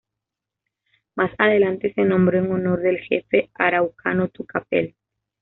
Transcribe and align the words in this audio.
Más 1.15 1.29
adelante 1.37 1.93
se 1.93 2.03
nombró 2.03 2.39
en 2.39 2.51
honor 2.51 2.81
del 2.81 2.97
jefe 3.01 3.51
araucano 3.53 4.29
Tucapel. 4.29 4.95